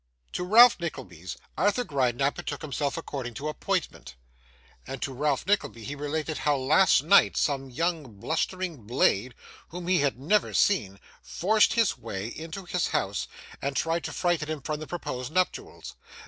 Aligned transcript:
To 0.33 0.43
Ralph 0.43 0.79
Nickleby's, 0.79 1.37
Arthur 1.55 1.83
Gride 1.83 2.15
now 2.17 2.31
betook 2.31 2.63
himself 2.63 2.97
according 2.97 3.35
to 3.35 3.47
appointment; 3.49 4.15
and 4.87 4.99
to 5.03 5.13
Ralph 5.13 5.45
Nickleby 5.45 5.83
he 5.83 5.93
related 5.93 6.39
how, 6.39 6.55
last 6.57 7.03
night, 7.03 7.37
some 7.37 7.69
young 7.69 8.15
blustering 8.19 8.87
blade, 8.87 9.35
whom 9.67 9.87
he 9.87 9.99
had 9.99 10.17
never 10.19 10.55
seen, 10.55 10.99
forced 11.21 11.73
his 11.73 11.99
way 11.99 12.29
into 12.29 12.65
his 12.65 12.87
house, 12.87 13.27
and 13.61 13.75
tried 13.75 14.03
to 14.05 14.11
frighten 14.11 14.49
him 14.49 14.63
from 14.63 14.79
the 14.79 14.87
proposed 14.87 15.31
nuptials. 15.31 15.93